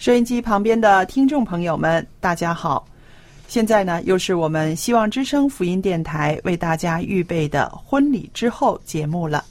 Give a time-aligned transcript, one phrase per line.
[0.00, 2.88] 收音机旁边的听众朋友们，大家好！
[3.48, 9.44] 现在呢，又是我们希望之声福音电台为大家预备的婚礼之后节目了。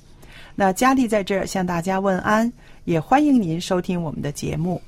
[0.56, 2.52] 那佳丽在这儿向大家问安，
[2.86, 4.82] 也欢迎您收听我们的节目。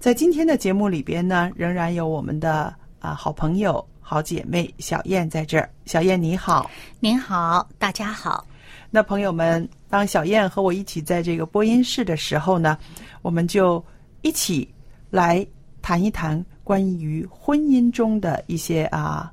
[0.00, 5.68] 在今天的节目里边呢，仍然有我们的啊好朋友、好姐妹小燕在这儿。
[5.84, 6.70] 小燕你好。
[7.00, 8.46] 您好，大家好。
[8.90, 12.78] 那朋友们，当小燕和我一起在这个播音室的时候呢，
[13.20, 13.84] 我们就
[14.22, 14.66] 一起
[15.12, 15.46] 来
[15.82, 19.30] 谈一谈关于婚姻中的一些啊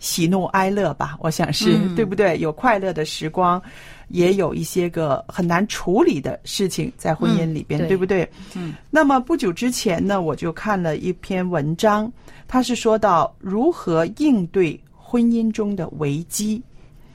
[0.00, 1.16] 喜怒哀乐吧。
[1.20, 2.36] 我想是、嗯对不对？
[2.38, 3.62] 有快乐的时光，
[4.08, 8.28] 也有一些个很难处理的事情在婚姻里边，嗯对对不对？
[8.56, 8.74] 嗯。
[8.90, 12.10] 那么不久之前呢，我就看了一篇文章，
[12.48, 16.60] 它是说到如何应对婚姻中的危机。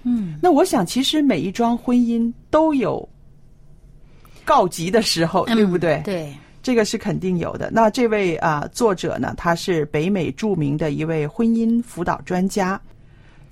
[0.04, 3.09] 嗯，那我想，其实每一桩婚姻都有
[4.46, 5.96] 告急的时候，对不对？
[5.96, 6.34] 嗯对，
[6.66, 7.70] 这个是肯定有的。
[7.72, 12.81] 那这位啊、作者呢，他是北美著名的一位婚姻辅导专家。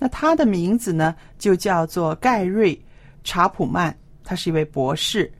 [0.00, 2.74] 那他的名字呢，就叫做盖瑞·
[3.22, 5.32] 查普曼，他是一位博士。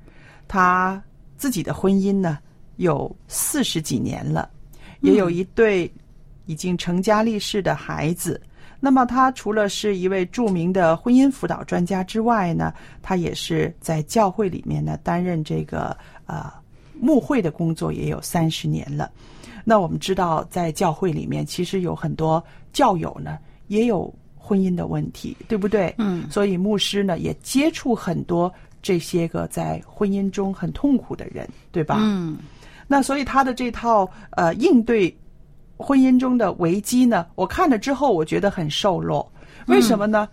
[0.47, 1.03] 他
[1.37, 2.39] 自己的婚姻呢，
[2.77, 4.49] 有四十几年了，
[5.01, 5.93] 也有一对
[6.47, 8.41] 已经成家立室的孩子。
[8.79, 15.97] 那么，他除了是一位著名的婚姻辅导专家之外呢，他也是在教会里面呢担任这个
[16.27, 16.53] 呃
[17.01, 19.11] 牧会的工作也有三十年了。
[19.65, 23.39] 那我们知道，在教会里面，其实有很多教友呢
[23.69, 25.95] 也有婚姻的问题，对不对？
[25.99, 28.53] 嗯所以牧师呢也接触很多
[28.83, 31.97] 这些个在婚姻中很痛苦的人，对吧？
[32.01, 32.37] 嗯
[32.87, 35.17] 那所以他的这套呃应对
[35.79, 39.27] 婚姻中的危机呢，我看了之后，我觉得很瘦弱。
[39.67, 40.29] 为什么呢？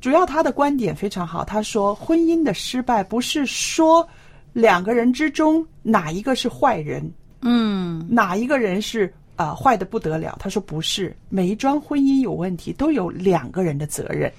[0.00, 4.08] 主要他的观点非常好，他说婚姻的失败不是说
[4.52, 7.10] 两个人之中哪一个是坏人，
[7.42, 9.06] 嗯哪一个人是
[9.36, 10.36] 啊、呃坏的不得了。
[10.40, 14.30] 他说不是，每一桩婚姻有问题都有两个人的责任。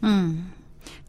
[0.00, 0.50] 嗯，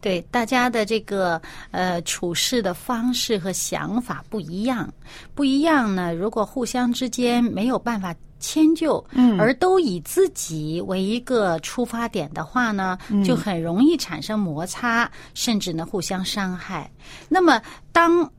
[0.01, 4.91] 对，大家的这个呃处事的方式和想法不一样，
[5.35, 6.13] 不一样呢。
[6.13, 16.89] 如果互相之间没有办法迁就，嗯而都以自己为一个出发点的话呢，就很容易产生摩擦，甚至呢互相伤害。
[17.27, 17.61] 那么
[17.91, 18.29] 当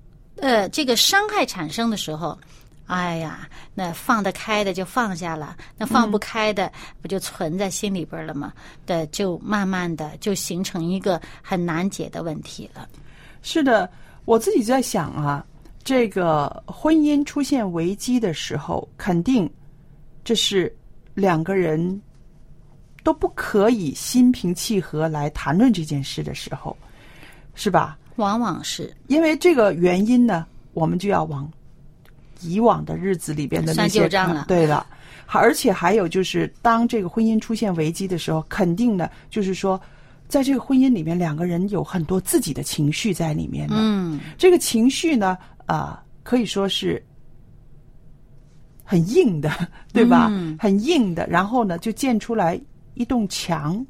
[0.41, 2.39] 呃这个伤害产生的时候。
[2.87, 8.53] 哎呀，那放得开的就放下了，那放不开的不就存在心里边了吗？
[8.84, 12.89] 的就慢慢的就形成一个很难解的问题了。
[13.43, 13.89] 是的，
[14.25, 15.47] 我自己在想啊，
[15.84, 19.48] 这个婚姻出现危机的时候，肯定
[20.25, 20.77] 这是
[21.15, 22.03] 两个人
[23.04, 26.77] 都不可以心平气和来谈论这件事的时候，
[27.54, 27.97] 是吧？
[28.21, 31.51] 往往是因为这个原因呢，我们就要往
[32.43, 34.87] 以往的日子里边的那些账了看对了，
[35.27, 39.81] 还而且还有就是，当这个婚姻出现危机的时候，肯定的就是说，
[40.28, 43.75] 在这个婚姻里面，两个人有很多自己的情绪在里面的。
[43.78, 45.37] 嗯这个情绪呢，
[45.67, 47.03] 啊、可以说是
[48.84, 49.51] 很硬的，
[49.93, 50.28] 对吧？
[50.31, 52.61] 嗯很硬的，然后呢，就建出来
[52.95, 53.84] 一栋墙。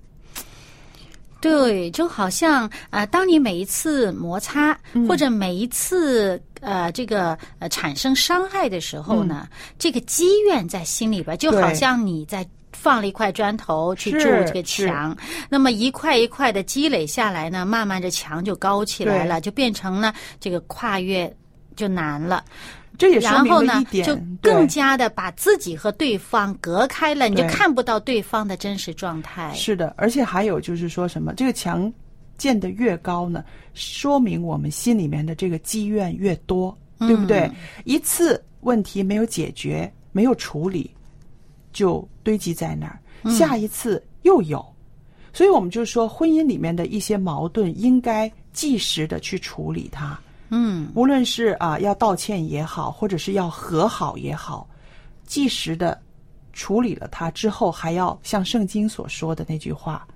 [1.41, 9.49] 对，就好像呃，当你每一次摩擦、嗯或者每一次呃这个呃产生伤害的时候呢，
[9.79, 12.47] 这个积怨在心里边，就好像你在。
[12.73, 15.15] 放了一块砖头去筑这个墙，
[15.51, 21.31] 那么一块一块的积累下来呢，慢慢这墙就高起来了，就变成了这个跨越
[21.77, 22.43] 就难了。
[23.01, 29.51] 这也说明然后呢了一，点，就更加的把自己和对方隔开了，你就看不到对方的真实状态。
[29.55, 31.91] 是的，而且还有就是说什么，这个墙
[32.37, 33.43] 建的越高呢，
[33.73, 37.51] 说明我们心里面的这个积怨越多，对不对？
[37.85, 40.91] 一次问题没有解决，没有处理，
[41.73, 43.01] 就堆积在那儿，
[43.31, 44.63] 下一次又有，
[45.33, 50.21] 所以我们就说，婚姻里面的一些矛盾应该及时的去处理它。
[50.51, 54.69] 嗯，无论是啊要道歉也好，或者是要和好也好，
[55.25, 55.99] 及时的
[56.53, 60.07] 处理了它之后，还要像圣经所说的那句话，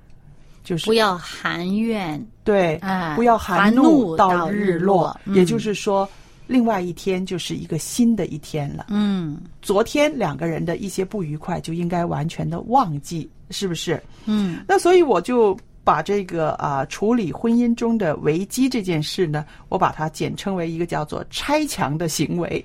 [0.63, 6.09] 就是不要含怨，对，哎不要含怒怒到日日落嗯也就是说，
[6.47, 8.87] 另外一天就是一个新的一天了。
[8.89, 14.03] 嗯昨天两个人的一些不愉快就应该完全的忘记，是不是？
[14.27, 22.65] 嗯那所以我就把这个啊、处理婚姻中的危机这件事呢，我把它简称为一个叫做拆墙的行为。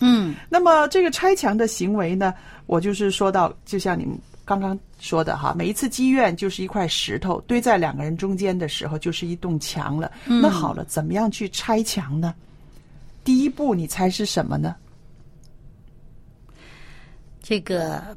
[0.00, 2.32] 嗯那么这个拆墙的行为呢，
[2.66, 10.12] 我就是说到，就像你们刚刚说的哈，每一次积怨就是一块石头堆在两个人中间的时候，就是一栋墙了。
[10.24, 12.32] 那好了，怎么样去拆墙呢？
[13.24, 14.76] 第一步，你猜是什么呢？
[17.42, 18.16] 这个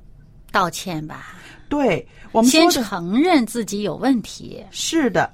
[0.52, 1.36] 道歉吧，
[1.70, 4.64] 对我们先承认自己有问题。
[4.72, 5.32] 是的，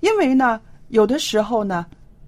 [0.00, 1.86] 因为呢，有的时候呢，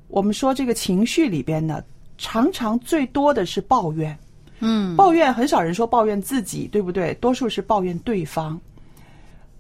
[0.08, 1.82] 我们说这个情绪里边呢，
[2.18, 4.18] 常常最多的是抱怨。
[4.62, 7.14] 嗯抱怨很少人说抱怨自己，对不对？
[7.14, 8.60] 多数是抱怨对方。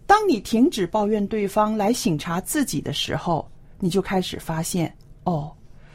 [0.06, 4.94] 当你停止抱怨对方，来醒察自己的时候，你就开始发现，
[5.24, 5.50] 哦，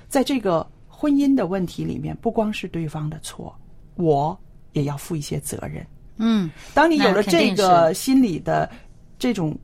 [0.08, 3.56] 在这个婚姻的问题里面，不光是对方的错，
[3.96, 4.36] 我
[4.72, 5.86] 也要负一些责任。
[6.18, 8.70] 嗯当你有了这个心理的
[9.20, 9.58] 这种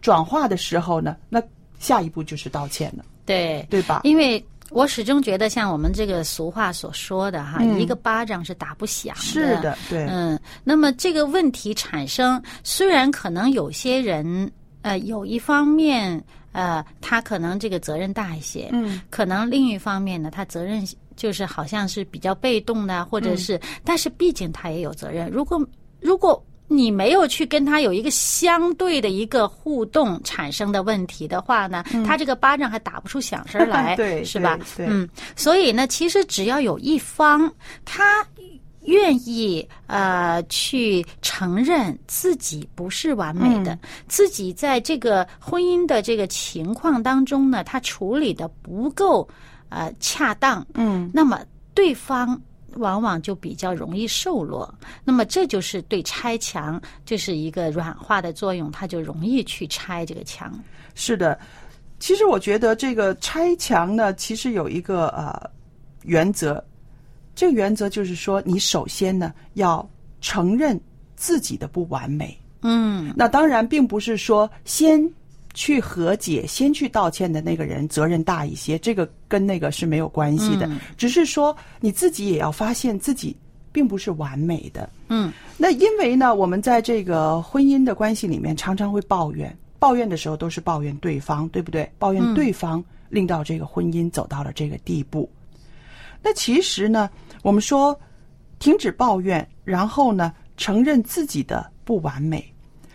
[0.00, 1.42] 转化的时候呢，那
[1.78, 4.00] 下一步就是道歉了，对，对吧？
[4.04, 9.20] 因为我始终觉得，像我们这个俗话所说的哈，嗯一个巴掌是打不响的。
[9.20, 14.50] 是的，对，嗯，那么这个问题产生，虽然可能有些人
[14.82, 20.82] 呃有一方面呃他可能这个责任大一些，嗯，可能另一方面呢，他责任
[21.14, 25.30] 就是好像是比较被动的，或嗯者是，但是毕竟他也有责任。
[25.30, 25.60] 如果
[26.04, 34.58] 如果你没有去跟他有一个相对的一个互动产生的问题的话呢，他这个巴掌还打不出响声来，嗯 对是吧？
[34.78, 37.50] 嗯，所以呢，其实只要有一方
[37.86, 38.26] 他
[38.82, 43.78] 愿意呃去承认自己不是完美的，嗯
[44.08, 49.26] 自己在这个婚姻的这个情况当中呢，他处理的不够
[49.70, 51.40] 呃恰当，嗯，那么
[51.74, 52.38] 对方。
[52.76, 54.72] 往往就比较容易受落，
[55.04, 60.52] 那么这就是对拆墙就是一个软化的作用，它就容易去拆这个墙。
[60.94, 61.38] 是的。
[62.00, 65.50] 其实我觉得这个拆墙呢，其实有一个呃
[66.02, 66.62] 原则，
[67.34, 69.88] 这个原则就是说，你首先呢要
[70.20, 70.78] 承认
[71.16, 72.36] 自己的不完美。
[72.60, 75.10] 嗯那当然，并不是说先
[75.54, 80.66] 去和解、先去道歉的那个人责任大一些，这个跟那个是没有关系的。
[80.66, 83.36] 嗯只是说你自己也要发现自己
[83.72, 84.90] 并不是完美的。
[85.08, 91.88] 嗯那因为呢，我们在这个婚姻的关系里面，常常会抱怨，抱怨的时候都是抱怨对方，对不对？
[91.98, 95.30] 抱怨对方令到这个婚姻走到了这个地步。
[96.22, 97.08] 那其实呢，
[97.42, 97.98] 我们说
[98.58, 102.53] 停止抱怨，然后呢，承认自己的不完美。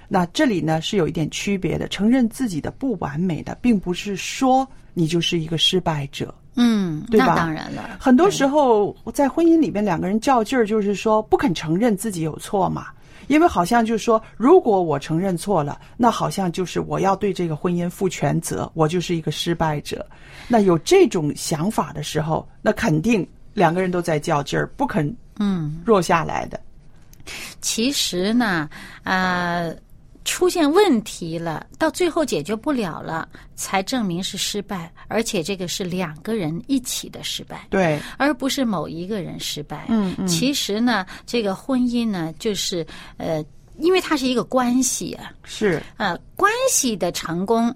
[0.09, 6.33] 那这里呢是有一点区别的，承认自己的不完美的，并不是说你就是一个失败者。
[6.55, 12.87] 嗯，对吧那当然了，很多时候在婚姻里边，两个人较劲儿，就是说不肯承认自己有错嘛。
[13.27, 20.03] 因为好像就是说，如果我承认错了，那好像就是我要对这个婚姻负全责，我就是一个失败者。
[20.47, 25.79] 那有这种想法的时候，那肯定两个人都在较劲儿，不肯嗯。
[25.85, 26.59] 弱下来的。
[27.61, 28.67] 其实呢，
[29.03, 29.71] 呃，
[30.25, 37.65] 出现问题了，到最后解决不了了，才证明是失败，而且这个是两个人一起的失败。
[37.69, 39.85] 对，而不是某一个人失败。
[39.89, 42.85] 嗯嗯其实呢，这个婚姻呢，就是
[43.17, 43.43] 呃，
[43.77, 47.73] 因为它是一个关系啊，是，呃，关系的成功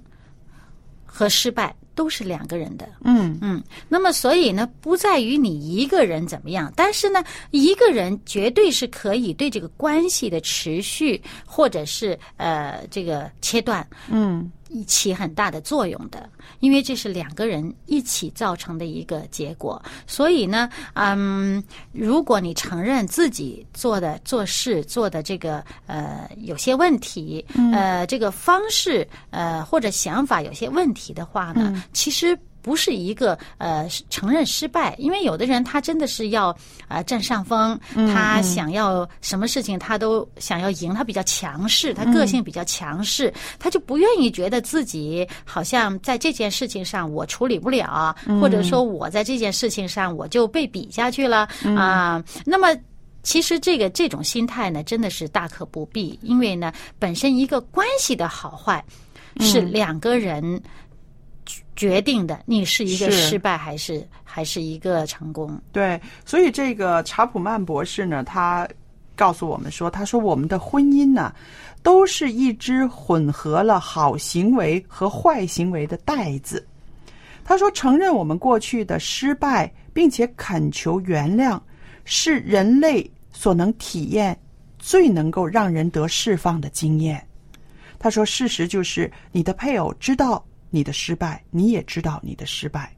[1.05, 2.87] 和失败都是两个人的。
[3.03, 3.37] 嗯。
[3.41, 13.85] 嗯，那么所以呢，不在于你一个人怎么样，但是呢，一个人绝对是可以对这个关系的持续或者是呃这个切断。
[14.09, 14.51] 嗯
[14.81, 16.29] 起很大的作用的，
[16.61, 19.83] 因为这是两个人一起造成的一个结果。
[20.07, 21.61] 所以呢，嗯，
[21.91, 32.39] 如果你承认自己做的做事做的这个呃有些问题，呃，这个方式呃或者想法有些问题的话呢，其实。
[32.63, 36.55] 不是一个呃承认失败，因为有的人他真的是要
[36.87, 52.23] 呃占上风，他想要什么事情他都想要赢，他比较强势，他个性比较强势，他就不愿意觉得自己好像在这件事情上我处理不了，或者说我在这件事情上我就被比下去了啊。
[52.45, 52.73] 那么
[53.23, 58.81] 其实这个这种心态呢，真的是大可不必，因为呢，本身一个关系的好坏
[59.41, 60.61] 是两个人。
[61.75, 65.59] 决定的，你是一个失败还是还是一个成功？
[65.71, 68.67] 对，所以这个查普曼博士呢，他
[69.15, 71.33] 告诉我们说，他说我们的婚姻呢，
[71.81, 76.65] 都是一只混合了好行为和坏行为的袋子。
[77.43, 81.59] 他说，承认我们过去的失败，并且恳求原谅，
[82.05, 84.37] 是人类所能体验
[84.79, 87.25] 最能够让人得释放的经验。
[87.99, 90.43] 他说，事实就是你的配偶知道。
[90.73, 92.91] 你的失败，你也知道你的失败。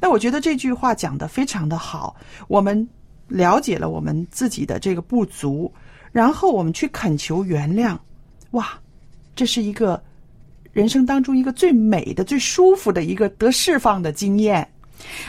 [0.00, 2.14] 那我觉得这句话讲的非常的好。
[2.46, 2.88] 我们
[3.26, 5.72] 了解了我们自己的这个不足，
[6.12, 7.98] 然后我们去恳求原谅。
[8.52, 8.78] 哇，
[9.34, 10.00] 这是一个
[10.72, 14.66] 人生当中一个最美的、最舒服的一个得释放的经验。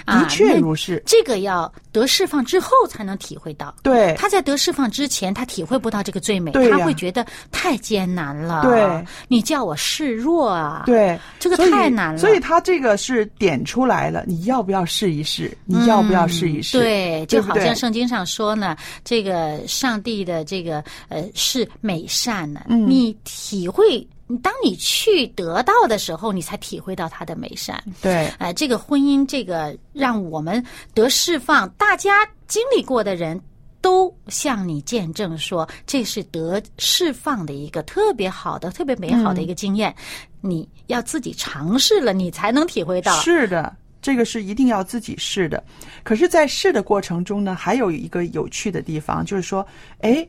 [0.05, 3.73] 的确如是，这个要得释放之后才能体会到。
[3.83, 8.61] 对，他在得释放之前，他体会不到这个最美，他会觉得太艰难了。
[8.63, 10.83] 对，你叫我示弱啊？
[10.85, 12.17] 对，这个太难了。
[12.19, 15.55] 所以他这个是点出来了，你要不要试一试？
[15.65, 16.77] 你要不要试一试？
[16.79, 24.05] 对，就好像圣经上说呢，这个上帝的这个呃是美善的，你体会。
[24.31, 27.83] 你当你去得到的时候，你才体会到它的美善。
[27.99, 33.41] 对，哎，这个婚姻，这个让我们得释放，大家经历过的人
[33.81, 39.95] 都向你见证说，这是得释放的一个特别好的、特别美好的一个经验。
[40.41, 43.11] 你要自己尝试了，你才能体会到。
[43.21, 45.63] 是的，这个是一定要自己试的。
[46.03, 49.65] 可是，在试的过程中呢，还有一个有趣的地方，就是说，
[50.01, 50.23] 哎，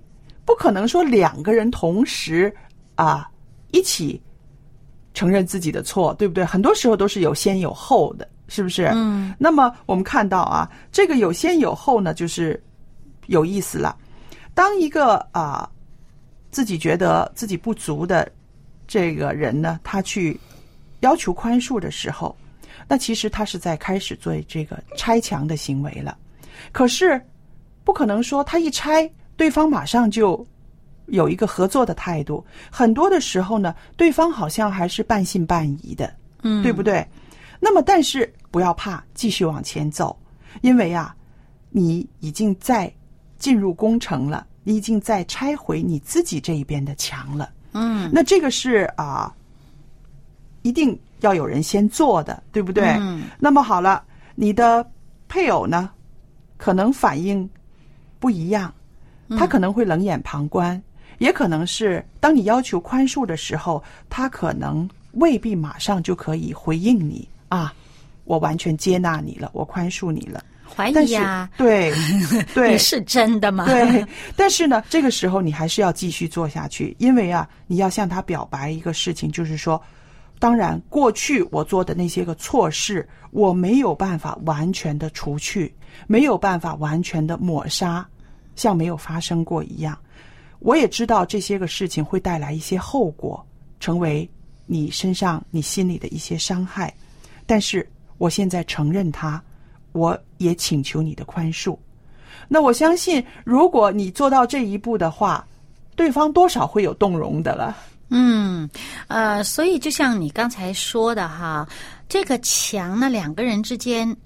[0.46, 2.50] 不可能说两个人同时
[2.94, 3.29] 啊。
[3.72, 4.20] 一起
[5.12, 6.44] 承认自己的错，对不对？
[6.44, 8.86] 很多时候都是有先有后的，是不是？
[8.94, 9.34] 嗯。
[9.38, 12.62] 那么我们看到啊，这个有先有后呢，就是
[13.26, 13.96] 有意思了。
[14.54, 15.68] 当一个啊
[16.50, 18.30] 自己觉得自己不足的
[18.86, 20.38] 这个人呢，他去
[21.00, 22.36] 要求宽恕的时候，
[22.86, 26.16] 那其实他是在开始做这个拆墙的行为了。
[26.72, 27.20] 可是
[27.84, 30.46] 不可能说他一拆，对方马上就。
[31.10, 36.12] 有一个合作的态度，很多的时候呢，对方好像还是半信半疑的，
[36.42, 37.06] 嗯，对不对？
[37.60, 40.18] 那么，但是不要怕，继续往前走，
[40.62, 41.14] 因为啊，
[41.68, 42.90] 你已经在
[43.38, 49.34] 进入工程了，你已经在拆毁你自己这一边的墙了，嗯，那这个是啊，
[50.62, 52.96] 一定要有人先做的，对不对？
[52.98, 54.02] 嗯，那么好了，
[54.34, 54.88] 你的
[55.28, 55.90] 配偶呢，
[56.56, 57.48] 可能反应
[58.18, 58.72] 不一样，
[59.36, 60.82] 他可能会冷眼旁观。
[61.20, 67.72] 也可能是当你要求宽恕的时候，他可能未必马上就可以回应你啊！
[68.24, 70.42] 我完全接纳你了，我宽恕你了。
[70.74, 71.50] 怀疑呀？
[71.58, 71.92] 对，
[72.54, 73.66] 对，是真的吗？
[73.66, 74.06] 对。
[74.34, 79.82] 但是呢，这个时候你还是要继续做下去，因为啊，你要向他表白一个事情，就是说，
[80.38, 85.74] 当然过去我做的那些个错事，我没有办法完全的除去，
[86.06, 88.08] 没有办法完全的抹杀，
[88.56, 89.98] 像没有发生过一样。
[90.60, 93.44] 我也知道这些个事情会带来一些后果，
[93.80, 94.28] 成为
[94.66, 96.94] 你身上、你心里的一些伤害。
[97.46, 97.86] 但是
[98.18, 99.42] 我现在承认它，
[99.92, 101.76] 我也请求你的宽恕。
[102.46, 105.46] 那我相信，如果你做到这一步的话，
[105.96, 107.76] 对方多少会有动容的了。
[108.10, 108.68] 嗯，
[109.08, 111.68] 呃，所以就像你刚才说的哈，
[112.08, 114.16] 这个墙呢，两个人之间。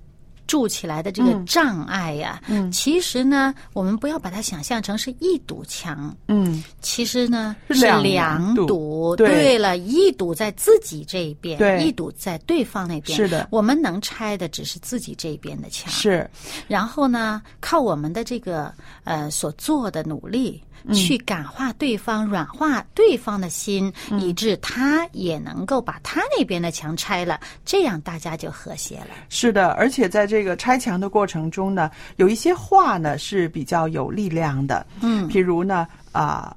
[0.47, 9.15] 筑起来的这个障碍呀，嗯其实呢，我们不要把它想象成是一堵墙，嗯，其实呢是两堵。
[9.17, 13.17] 对了，一堵在自己这一边，一堵在对方那边。
[13.17, 15.91] 是的，我们能拆的只是自己这边的墙。
[15.91, 16.29] 是，
[16.69, 18.73] 然后呢，靠我们的这个
[19.05, 20.63] 呃所做的努力。
[20.93, 29.09] 去感化对方，软化对方的心，以致他也能够把他那边的墙拆了，这样大家就和谐了。
[29.29, 34.87] 是的，而且在这个拆墙的过程中呢，有一些话呢是比较有力量的。
[35.01, 36.55] 嗯，譬如呢，啊，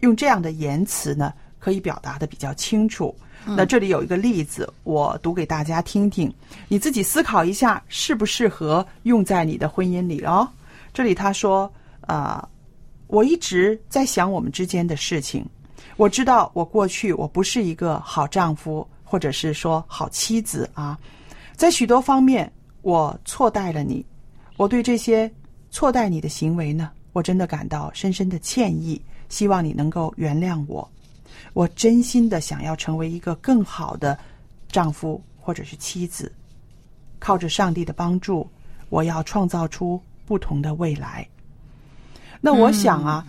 [0.00, 3.14] 用这样的言辞呢，可以表达的比较清楚。
[3.44, 6.30] 那这里有一个例子，我读给大家听听，
[6.66, 10.46] 你自己思考一下，适不适合用在你的婚姻里哦。
[10.92, 11.72] 这里他说
[12.06, 12.46] ：“啊、
[13.08, 15.44] 我一直在想我们之间的事情。
[15.96, 20.96] 我知道我过去我不是一个好丈夫，或者是说好妻子啊，
[21.56, 22.50] 在许多方面
[22.82, 24.04] 我错待了你。
[24.56, 25.30] 我对这些
[25.70, 30.88] 错待你的行为呢，我真的感到深深的歉意，希望你能够原谅我。
[31.52, 34.16] 我真心的想要成为一个更好的
[34.68, 36.30] 丈夫或者是妻子，
[37.18, 38.48] 靠着上帝的帮助，
[38.88, 41.26] 我要创造出不同的未来。
[42.40, 43.26] 那我想啊，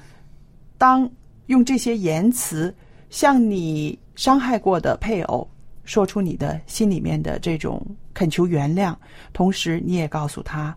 [0.78, 1.10] 当
[1.48, 2.74] 用这些言辞
[3.10, 5.50] 向你伤害过的配偶
[5.84, 8.96] 说出你的心里面的这种恳求原谅，
[9.34, 10.76] 同时你也告诉他，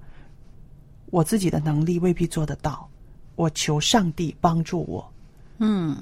[1.11, 2.89] 我自己的能力未必做得到，
[3.37, 5.12] 我求上帝帮助我。
[5.59, 5.97] 嗯，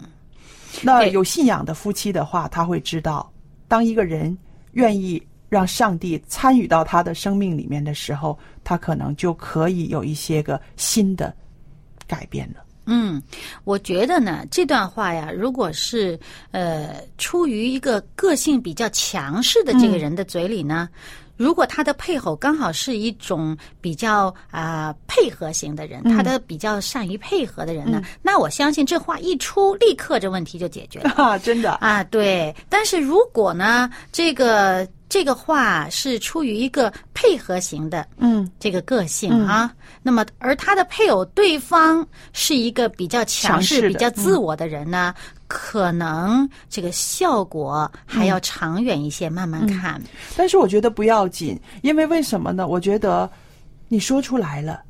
[0.83, 3.29] 那有信仰的夫妻的话，他会知道，
[3.67, 4.37] 当一个人
[4.73, 11.35] 愿意让上帝参与到他的生命里面的时候，他可能就可以有一些个新的
[12.11, 12.65] 改变了。
[12.87, 13.23] 嗯，
[13.63, 16.19] 我觉得呢，这段话呀，如果是
[16.51, 20.89] 呃出于一个个性比较强势的这个人的嘴里呢，
[21.37, 31.11] 如果他的配偶刚好是一种比较啊、配合型的人，他的比较善于配合的人呢，那我相信这话一出，立刻这问题就解决了。
[31.13, 32.53] 啊， 真的，啊，对。
[32.69, 39.75] 但是如果呢，这个这个话是出于一个配合型的，嗯，这个个性啊，
[40.05, 45.13] 那么而他的配偶对方是一个比较强势、强势比较自我的人呢，
[45.49, 50.01] 可能这个效果还要长远一些，慢慢看。
[50.37, 52.69] 但是我觉得不要紧，因为为什么呢？
[52.69, 53.29] 我觉得
[53.89, 54.81] 你说出来了，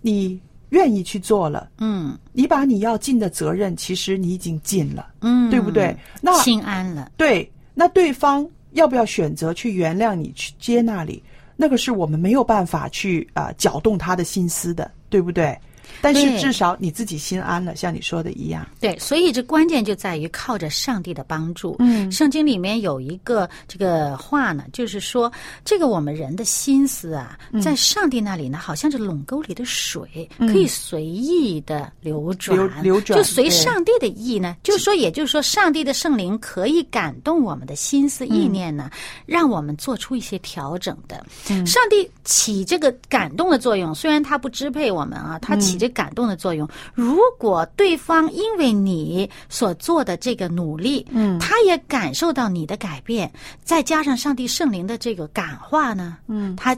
[0.00, 0.40] 你
[0.70, 5.94] 愿意去做了，嗯你把你要尽的责任，其实你已经尽了，嗯，对不对？
[6.22, 7.12] 那心安了。
[7.18, 11.22] 对，那对方要不要选择去原谅你、去接纳你？
[11.56, 15.56] 那个是我们没有办法去啊、呃搅动他的心思的，对不对？
[16.02, 18.66] 但是至少你自己心安了，像你说的一样。
[18.80, 21.76] 对，所以这关键就在于靠着上帝的帮助。
[21.78, 22.10] 嗯。
[22.10, 25.30] 圣经里面有一个这个话呢，就是说，
[25.64, 27.60] 这个我们人的心思啊，嗯。
[27.60, 38.90] 在上帝那里呢，好像是垄沟里的水，可以随意的流转，流流转就随上帝的意呢，就是说，也就是说，上帝的圣灵可以感动我们的心思意念呢，
[39.26, 41.24] 让我们做出一些调整的。
[41.66, 46.66] 上帝起这个感动的作用，虽然他不支配我们啊，他起这感动的作用。
[46.94, 53.30] 如果对方因为你所做的这个努力，嗯，他也感受到你的改变，
[53.62, 56.76] 再加上上帝圣灵的这个感化呢，嗯，他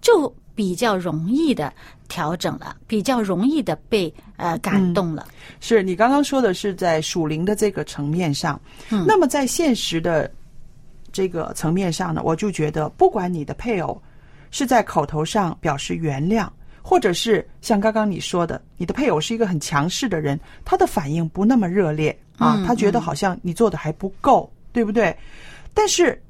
[0.00, 1.72] 就比较容易的
[2.08, 5.26] 调整了，比较容易的被呃感动了。
[5.60, 9.04] 是你刚刚说的是在属灵的这个层面上，嗯。
[9.06, 10.30] 那么在现实的
[11.10, 14.00] 这个层面上呢，我就觉得，不管你的配偶
[14.50, 16.46] 是在口头上表示原谅，
[16.82, 25.16] 或者是像刚刚你说的，你的配偶是一个很强势的人，他的反应不那么热烈啊，嗯他觉得好像你做的还不够，对不对？
[25.72, 26.20] 但是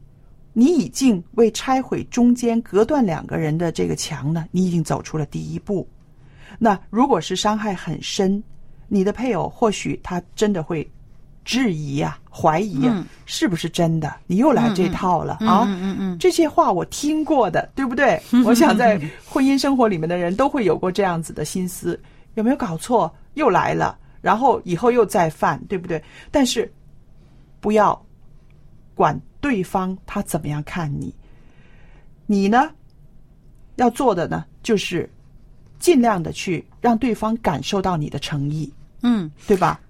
[0.53, 5.89] 你已经为拆毁中间隔断两个人的这个墙呢，你已经走出了第一步。
[6.59, 8.43] 那如果是伤害很深，
[8.87, 10.89] 你的配偶或许他真的会
[11.45, 14.15] 质疑呀、怀疑呀、嗯是不是真的？
[14.27, 15.65] 你又来这套了、啊！
[15.67, 18.21] 嗯嗯嗯，这些话我听过的，对不对？
[18.45, 21.99] 我想在婚姻生活里面的人都会有过这样子的心思，
[22.35, 23.13] 有没有搞错？
[23.35, 26.03] 又来了，然后以后又再犯，对不对？
[26.31, 26.71] 但是
[27.61, 27.99] 不要
[28.95, 31.15] 管对方他怎么样看你，
[32.27, 32.71] 你呢
[33.77, 35.11] 要做的呢，就是
[35.79, 38.71] 尽量的去让对方感受到你的诚意，
[39.03, 39.81] 嗯，对吧？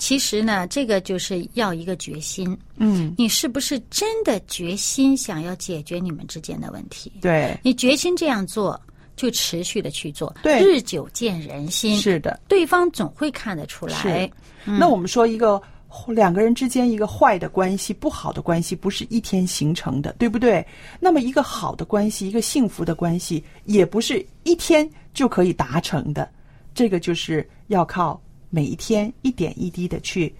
[0.00, 2.56] 其实呢，这个就是要一个决心。
[2.76, 7.12] 嗯，你是不是真的决心想要解决你们之间的问题？
[7.20, 8.80] 对，你决心这样做，
[9.14, 12.40] 就持续的去做，对日久见人心，是的。
[12.48, 14.30] 对方总会看得出来是。
[14.64, 15.60] 那我们说一个
[16.08, 20.66] 两个人之间一个坏的关系、不好的关系，不是一天形成的，对不对？
[20.98, 26.26] 那么一个好的关系、一个幸福的关系，也不是一天就可以达成的。
[26.72, 28.18] 这个就是要靠
[28.50, 30.34] 每一天一点一滴的去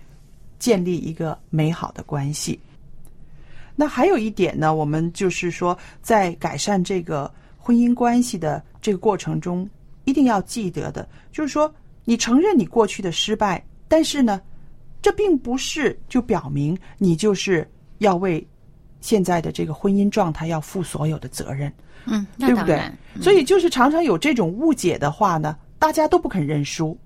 [0.58, 2.60] 建立一个美好的关系。
[3.74, 9.66] 那还有一点呢，我们就是说，在改善这个婚姻关系的这个过程中，
[10.04, 11.72] 一定要记得的，就是说，
[12.04, 14.38] 你承认你过去的失败，但是呢，
[15.00, 17.66] 这并不是就表明你就是
[17.98, 18.46] 要为
[19.00, 21.72] 现在的这个婚姻状态要负所有的责任，
[22.04, 22.82] 嗯，那对不对？
[23.22, 26.98] 所以就是常常有这种误解的话呢，大家都不肯认输。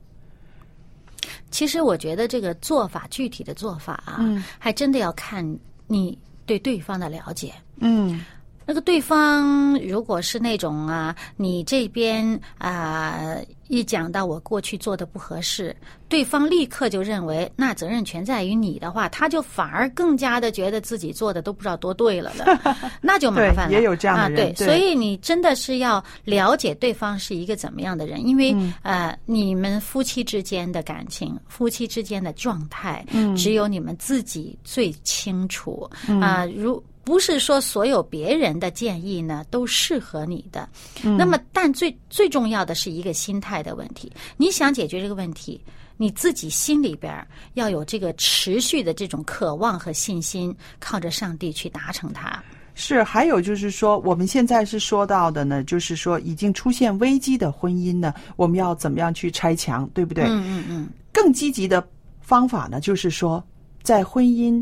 [1.55, 5.47] 其实我觉得这个做法，具体的做法啊，嗯还真的要看
[5.87, 7.55] 你对对方的了解。
[7.79, 8.25] 嗯
[8.67, 13.37] 那个对方如果是那种啊，你这边啊、
[13.69, 15.75] 一讲到我过去做的不合适，
[16.09, 22.59] 对方立刻就认为那责任全在于你的话，他就反而更加的觉得自己做的都不知道多对了的，
[23.01, 23.69] 那就麻烦了。
[23.69, 24.67] 对也有这样的啊，人对，对。
[24.67, 28.73] 所以你真的是要了解对方是一个怎么样的人，因为、嗯。
[28.83, 33.35] 呃，你们夫妻之间的感情、夫妻之间的状态，嗯。
[33.37, 35.89] 只有你们自己最清楚。
[36.21, 40.69] 啊、如不是说所有别人的建议呢都适合你的，
[41.03, 44.11] 嗯那么但最最重要的是一个心态的问题。
[44.37, 45.61] 你想解决这个问题，
[45.97, 47.15] 你自己心里边
[47.55, 52.43] 要有这个持续的这种渴望和信心，靠着上帝去达成它。
[52.77, 60.25] 是，还有就是说，我们现在是说到的呢，就是说已经出现危机的婚姻呢，我们要怎么样去拆墙，对不对？
[60.25, 61.87] 嗯嗯嗯，更积极的
[62.21, 63.41] 方法呢，就是说，
[63.85, 64.61] 在婚姻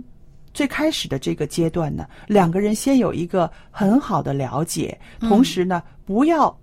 [0.54, 6.54] 最开始的这个阶段呢，两个人先有一个很好的了解，同时呢，不要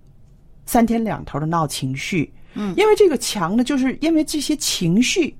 [0.66, 2.32] 三天两头的闹情绪。
[2.54, 5.36] 嗯，因为这个墙呢，就是因为这些情绪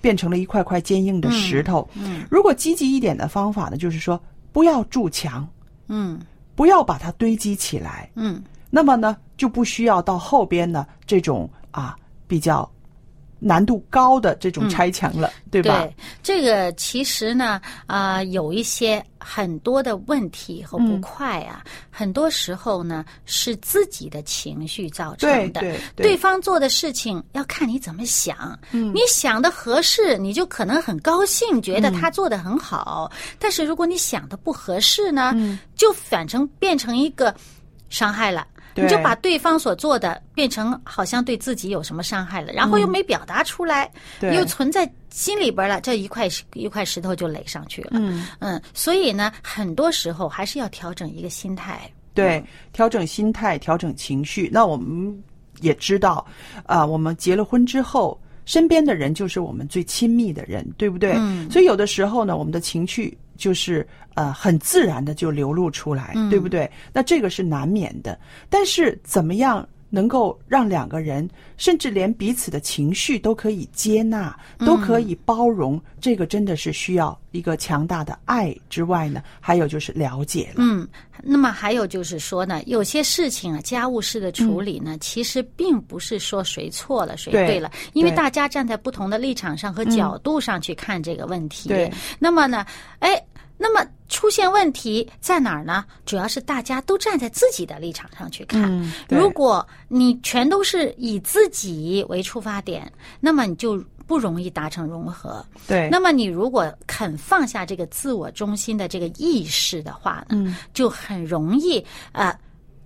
[0.00, 1.88] 变成了一块块坚硬的石头。
[1.94, 4.20] 嗯，如果积极一点的方法呢，就是说
[4.52, 5.48] 不要筑墙，
[5.88, 6.20] 嗯
[6.54, 8.10] 不要把它堆积起来。
[8.14, 8.42] 嗯。
[8.74, 11.94] 那么呢，就不需要到后边呢这种啊
[12.26, 12.70] 比较
[13.44, 15.80] 难度高的这种拆墙了，对吧？
[15.80, 25.60] 对，这个其实呢，啊、有一些很多的问题和不快啊，很多时候呢是自己的情绪造成的。
[25.60, 28.56] 对对对方做的事情要看你怎么想。
[28.70, 33.10] 嗯，你想的合适，你就可能很高兴，觉得他做的很好。
[33.40, 35.34] 但是如果你想的不合适呢，
[35.74, 37.34] 就反成变成一个
[37.88, 38.46] 伤害了。
[38.74, 47.90] 对你就把对方所做的变成好像对自己有什么伤害了，然后又没表达出来，对又存在心里边了，这一块一块石头就垒上去了。
[47.92, 51.90] 嗯所以呢，很多时候还是要调整一个心态。
[52.14, 54.48] 对，调整心态，调整情绪。
[54.52, 55.22] 那我们
[55.60, 56.26] 也知道，
[56.66, 61.14] 啊、我们结了婚之后，身边的人就是我们最亲密的人，对不对？
[61.16, 66.70] 嗯所以有的时候呢，我们的情绪就是呃很自然的就流露出来，对不对？
[66.92, 68.16] 那这个是难免的。
[68.48, 69.68] 但是怎么样？
[69.94, 71.28] 能够让两个人，
[71.58, 80.54] 甚至连彼此的情绪都可以接纳，都可以包容，这个真的是需要一个强大的爱之外呢，还有就是了解了。
[80.56, 80.88] 嗯，
[81.22, 91.68] 那么还有就是说呢，有些事情啊，家务事的处理呢，其实并不是说谁错了谁对对了，因为大家站在不同的立场上和角度上去看这个问题。
[91.68, 92.64] 对那么呢，
[93.00, 93.22] 哎。
[93.56, 95.84] 那么出现问题在哪儿呢？
[96.04, 98.62] 主要是大家都站在自己的立场上去看。
[98.64, 105.44] 嗯如果你全都是以自己为出发点，那么你就不容易达成融合。
[105.66, 112.36] 对，那么你如果肯放下这个自我中心的这个意识的话呢，嗯就很容易呃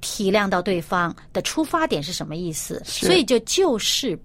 [0.00, 4.16] 体谅到对方的出发点是什么意思，所以就就事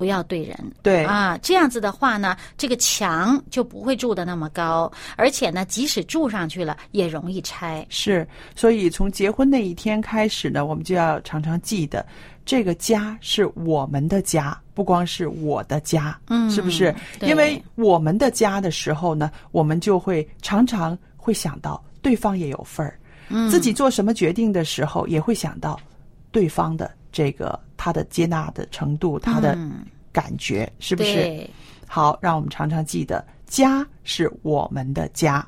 [0.00, 0.56] 不要对人。
[0.82, 7.84] 对啊，这样子的话呢，这个墙就不会筑的那么高，而且呢，即使筑上去了，也容易拆。
[7.90, 12.06] 是，所以从结婚那一天开始呢，我们就要常常记得，
[12.46, 16.94] 这个家是我们的家，不光是我的家，嗯是不是？
[17.18, 25.78] 对因为我们的家的时候呢，我们就会常常会想到对方也有份儿，嗯自己做什么决定的时候也会想到
[26.32, 31.48] 对方的这个他的接纳的程度，他的嗯感觉，是不是？
[31.86, 35.46] 好，让我们常常记得，家是我们的家。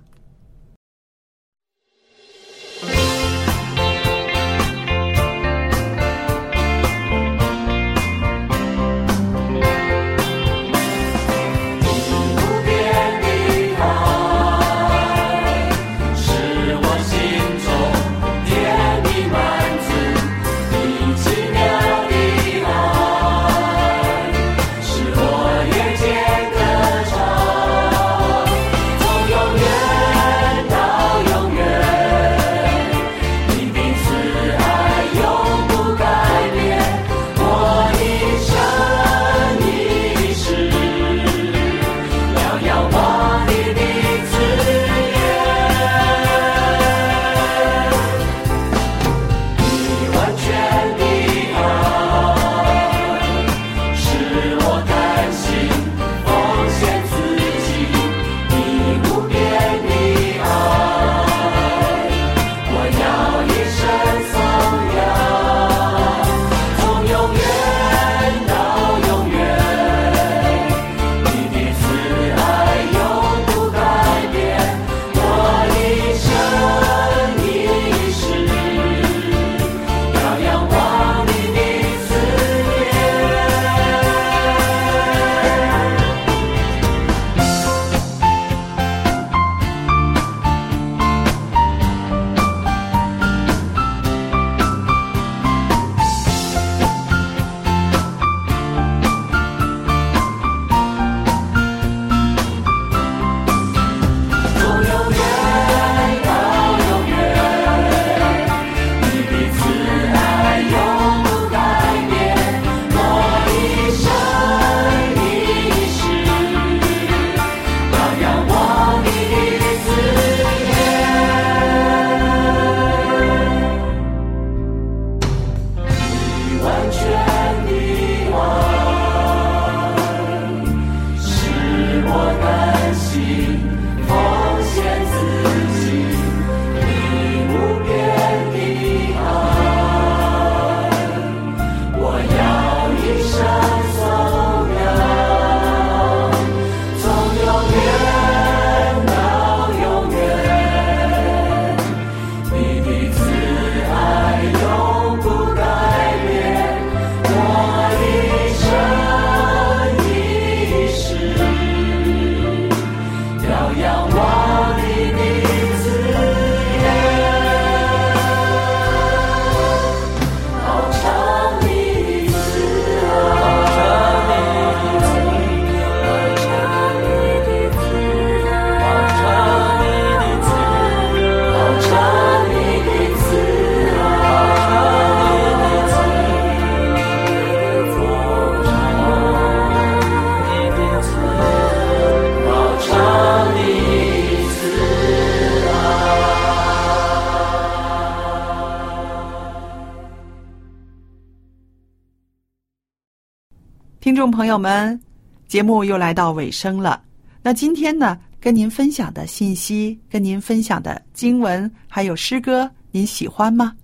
[204.03, 205.01] 听众朋友们，
[205.47, 207.01] 节目又来到尾声了。
[207.41, 213.77] 那今天呢，跟您分享的信息，跟您分享的经文还有诗歌，您喜欢吗？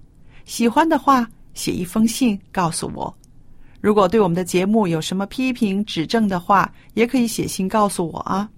[0.45, 3.17] 喜欢的话，写一封信告诉我。
[3.81, 8.51] 如果对我们的节目有什么批评指正的话，也可以写信告诉我啊。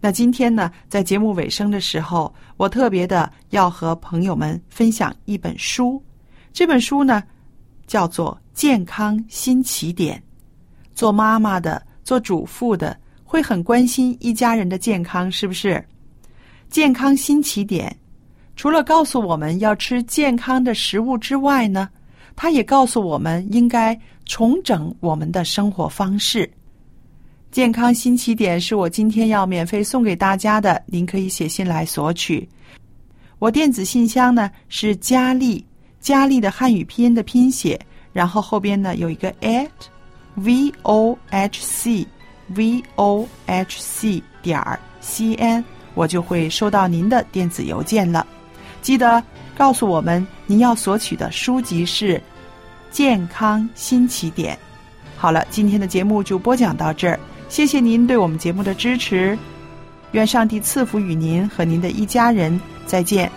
[0.00, 6.00] 那今天呢，在节目尾声的时候，我特别的要和朋友们分享一本书。
[6.52, 7.24] 这本书呢，
[7.88, 10.16] 叫做《健康新起点》。
[10.94, 15.82] 做妈妈的、做主妇的，会很关心一家人的健康，是不是？
[16.68, 17.94] 健康新起点，
[18.56, 21.88] 除了告诉我们要吃健康的食物之外呢，
[22.34, 26.50] 它也告诉我们应该重整我们的生活方式。
[27.50, 32.48] 健康新起点是我今天要免费送给大家的，您可以写信来索取。
[33.38, 35.62] 我电子信箱呢是佳丽，
[36.00, 37.78] 佳丽的汉语拼音的拼写，
[38.12, 39.68] 然后后边呢有一个 at
[40.34, 42.06] v o h c
[42.48, 45.64] v o h c 点儿 c n，
[45.94, 48.26] 我就会收到您的电子邮件了。
[48.80, 49.22] 记得
[49.56, 52.16] 告诉我们您要索取的书籍是
[52.90, 54.54] 《健康新起点》。
[55.16, 59.38] 好了，今天的节目就播讲到这儿，谢谢您对我们节目的支持，
[60.12, 63.30] 愿上帝赐福与您和您的一家人，再见。